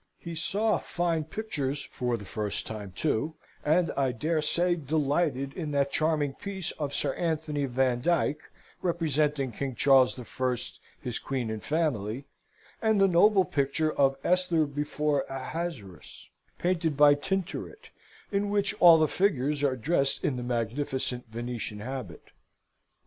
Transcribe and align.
He 0.17 0.33
saw 0.33 0.79
fine 0.79 1.25
pictures 1.25 1.83
for 1.83 2.17
the 2.17 2.25
first 2.25 2.65
time 2.65 2.91
too, 2.95 3.35
and 3.63 3.91
I 3.91 4.11
dare 4.11 4.41
say 4.41 4.73
delighted 4.73 5.53
in 5.53 5.69
that 5.73 5.91
charming 5.91 6.33
piece 6.33 6.71
of 6.79 6.91
Sir 6.91 7.13
Athony 7.15 7.67
Vandyck, 7.67 8.39
representing 8.81 9.51
King 9.51 9.75
Charles 9.75 10.15
the 10.15 10.25
First, 10.25 10.79
his 10.99 11.19
Queen 11.19 11.51
and 11.51 11.63
Family, 11.63 12.25
and 12.81 12.99
the 12.99 13.07
noble 13.07 13.45
picture 13.45 13.91
of 13.93 14.17
"Esther 14.23 14.65
before 14.65 15.23
Ahasuerus," 15.29 16.29
painted 16.57 16.97
by 16.97 17.13
Tintoret, 17.13 17.91
and 18.31 18.45
in 18.45 18.49
which 18.49 18.73
all 18.79 18.97
the 18.97 19.07
figures 19.07 19.63
are 19.63 19.75
dressed 19.77 20.23
in 20.25 20.35
the 20.35 20.41
magnificent 20.41 21.27
Venetian 21.29 21.79
habit. 21.79 22.31